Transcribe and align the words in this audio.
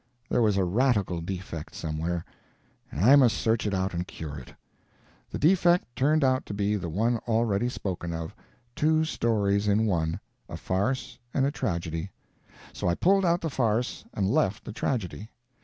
There 0.29 0.41
was 0.41 0.57
a 0.57 0.63
radical 0.63 1.21
defect 1.21 1.75
somewhere, 1.75 2.25
and 2.91 3.05
I 3.05 3.15
must 3.15 3.37
search 3.37 3.67
it 3.67 3.73
out 3.75 3.93
and 3.93 4.07
cure 4.07 4.35
it. 4.35 4.51
The 5.29 5.37
defect 5.37 5.95
turned 5.95 6.23
out 6.23 6.43
to 6.47 6.55
be 6.55 6.75
the 6.75 6.89
one 6.89 7.17
already 7.27 7.69
spoken 7.69 8.11
of 8.11 8.35
two 8.75 9.05
stories 9.05 9.67
in 9.67 9.85
one, 9.85 10.19
a 10.49 10.57
farce 10.57 11.19
and 11.35 11.45
a 11.45 11.51
tragedy. 11.51 12.09
So 12.73 12.87
I 12.89 12.95
pulled 12.95 13.25
out 13.27 13.41
the 13.41 13.51
farce 13.51 14.03
and 14.11 14.27
left 14.27 14.65
the 14.65 14.71
tragedy. 14.73 15.29